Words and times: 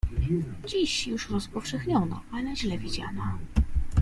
Dziś 0.67 1.07
już 1.07 1.29
rozpowszechniona, 1.29 2.21
ale 2.33 2.55
źle 2.55 2.77
widziana 2.77 3.37